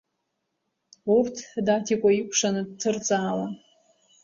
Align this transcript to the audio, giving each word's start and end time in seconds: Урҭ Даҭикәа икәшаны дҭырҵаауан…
Урҭ 1.15 1.35
Даҭикәа 1.65 2.09
икәшаны 2.19 2.61
дҭырҵаауан… 2.67 3.53